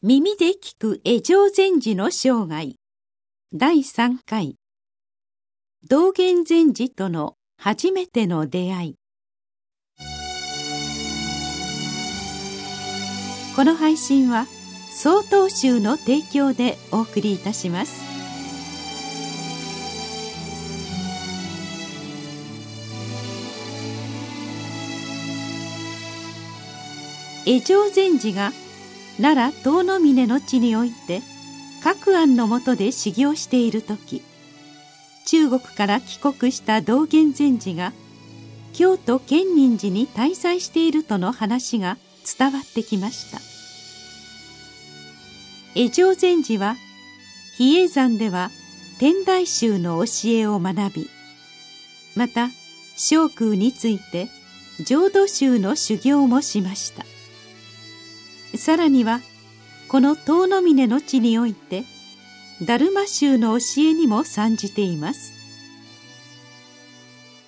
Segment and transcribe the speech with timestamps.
[0.00, 2.76] 耳で聞く江上禅師の生涯。
[3.52, 4.54] 第3回。
[5.88, 8.94] 道元禅師との初めての出会い。
[13.56, 14.46] この配信は
[14.92, 18.00] 曹洞宗の提供でお送りいたします。
[27.46, 28.52] 江上禅師が
[29.20, 31.22] 奈良遠野峰の地において
[31.82, 34.22] 各案のもとで修行している時
[35.26, 37.92] 中国から帰国した道元禅師が
[38.72, 41.98] 京都建仁寺に滞在しているとの話が
[42.38, 43.40] 伝わってきました。
[45.74, 46.76] 江上禅師は
[47.56, 48.50] 比叡山では
[48.98, 51.10] 天台宗の教えを学び
[52.16, 52.48] また
[52.96, 54.28] 聖空について
[54.84, 57.04] 浄土宗の修行もしました。
[58.58, 59.20] さらには
[59.88, 61.84] この遠野峰の地において
[62.66, 65.32] 達磨宗の教えにも参じています。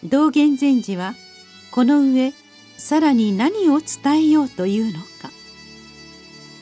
[0.05, 1.15] 道元禅師は
[1.73, 2.33] この上
[2.79, 5.31] さらに何を伝えようというのか。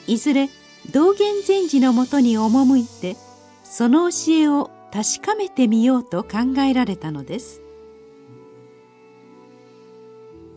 [0.06, 0.48] いずれ
[0.90, 3.16] 道元禅師のもとに赴いて
[3.64, 7.60] その教えを確かめてみようと考えられたのです。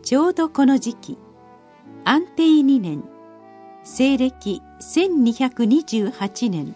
[0.02, 1.18] ちょうどこの時期
[2.04, 3.04] 安定2年
[3.84, 6.74] 西暦1228年。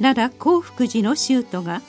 [0.00, 1.82] 奈良興福寺の宗徒が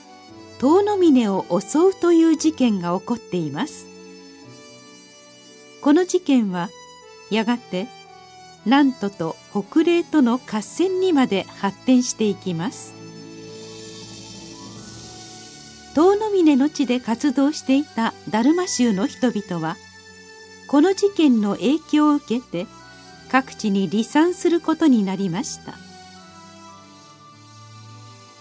[0.58, 3.86] 遠野峰を襲うという事件が起こっています。
[5.82, 6.70] この事件は
[7.30, 7.86] やがて
[8.64, 12.94] 南都と北嶺との合戦にまで発展していきます。
[15.94, 19.76] 遠野峰の地で活動していた達磨宗の人々は
[20.68, 22.66] この事件の影響を受けて
[23.30, 25.74] 各地に離散することになりました。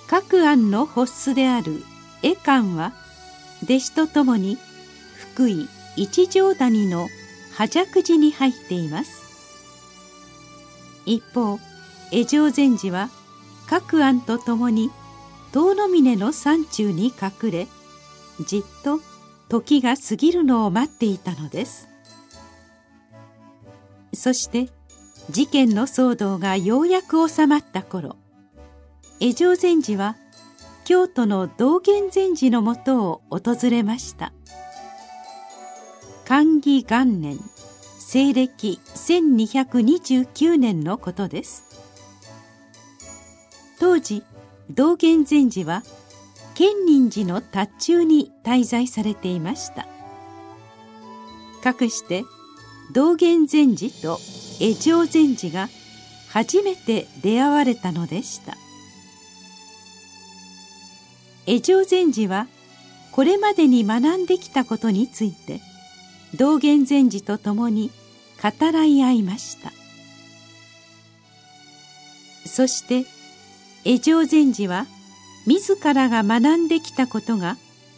[0.07, 1.83] 各案の発出である
[2.23, 2.93] 絵館は
[3.63, 4.57] 弟子と共に
[5.15, 7.07] 福井一条谷の
[7.53, 9.23] 波弱寺に入っています。
[11.05, 11.59] 一方
[12.11, 13.09] 江上禅師は
[13.67, 14.89] 各案と共に
[15.51, 17.67] 遠野峰の山中に隠れ
[18.45, 19.01] じっと
[19.49, 21.87] 時が過ぎるのを待っていたのです。
[24.13, 24.69] そして
[25.29, 28.15] 事件の騒動がようやく収まった頃
[29.19, 30.15] 江上禅師は
[30.85, 34.33] 京都の道元禅師のもとを訪れました。
[36.25, 37.37] 寛義元年
[37.99, 41.63] 西暦1229年のことです。
[43.79, 44.23] 当時
[44.71, 45.83] 道元禅師は
[46.55, 49.85] 建仁寺の達中に滞在されていました。
[51.61, 52.23] かくして
[52.93, 54.19] 道元禅師と
[54.59, 55.69] 江上禅師が
[56.29, 58.57] 初めて出会われたのでした。
[61.45, 62.47] 江上禅師は
[63.11, 65.61] これまでに学んできたことについて
[66.35, 67.89] 道元禅師と共に
[68.41, 69.71] 語らい合いました。
[72.45, 73.05] そして
[73.85, 74.85] 江上禅師は
[75.47, 77.57] 自らが学んできたことが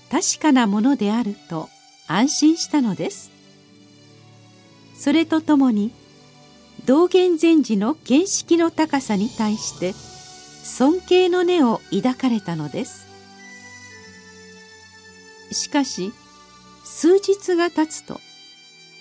[0.09, 1.69] 確かなものであると
[2.07, 3.31] 安心したのです。
[4.95, 5.91] それとともに
[6.85, 13.07] 道元禅師の見識の高さに対して尊敬の念を抱かれたのです。
[15.51, 16.11] しかし
[16.83, 18.19] 数日が経つと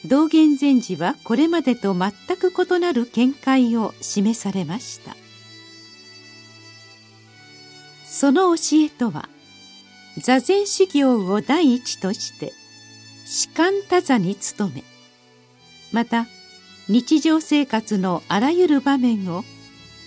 [0.05, 5.17] 道元禅師はこれまでと全く異なる見解を示されました。
[8.05, 9.29] その教えとは
[10.19, 12.53] 座禅修行を第一として
[13.25, 14.83] 士官多座に努め
[15.93, 16.27] また
[16.89, 19.45] 日常生活のあらゆる場面を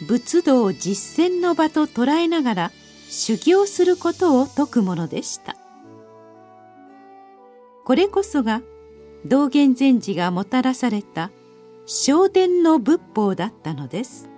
[0.07, 2.71] 仏道実践の場と捉えながら
[3.09, 5.55] 修行することを説くものでした。
[7.85, 8.61] これこそが
[9.25, 11.31] 道元禅師がもたらされた
[11.85, 14.29] 昇殿の仏法だったのです。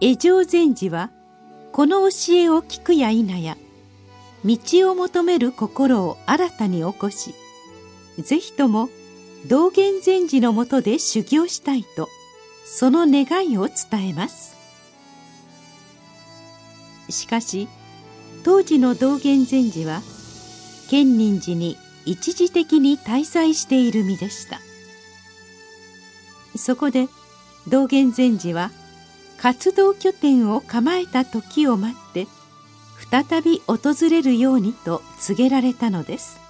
[0.00, 1.10] 江上禅師は
[1.72, 3.56] この教えを聞くや否や
[4.44, 4.58] 道
[4.90, 7.34] を求める心を新たに起こし
[8.18, 8.88] ぜひとも
[9.48, 12.08] 道元禅師のもとで修行したいと
[12.64, 14.56] その願いを伝えます。
[17.08, 17.68] しかし
[18.42, 20.02] 当時の道元禅師は
[20.90, 24.60] 建仁寺に一時的に滞在している身でした。
[26.56, 27.06] そこで
[27.68, 28.72] 道元禅師は
[29.38, 32.26] 活動拠点を構えた時を待って
[33.10, 33.78] 再び訪
[34.10, 36.45] れるようにと告げられたのです。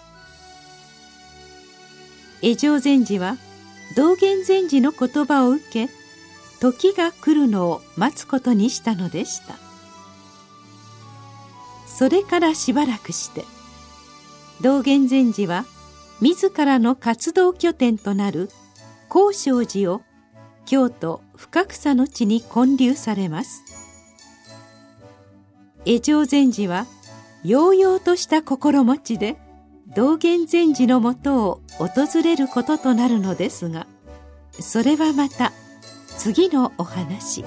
[2.43, 3.37] 江上禅師は
[3.97, 5.89] 道元禅師の言葉を受け
[6.61, 9.57] 時が来るのを待つことにしたのでした。
[11.87, 13.45] それからしばらくして
[14.61, 15.65] 道元禅師は
[16.21, 18.51] 自らの活動拠点となる
[19.09, 20.03] 高尚寺を
[20.67, 23.63] 京都深草の地に建立されます。
[25.85, 26.87] 江上禅師は
[27.45, 29.37] 揚々とした心持ちで
[29.95, 33.87] 道元禅師のもとを訪れることとなるのですが
[34.53, 35.53] それはまた
[36.19, 37.45] 次のお話。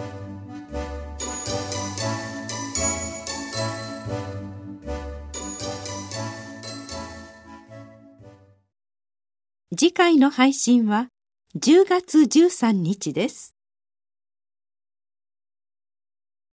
[9.76, 11.08] 次回の配信は
[11.58, 13.59] 10月13日です。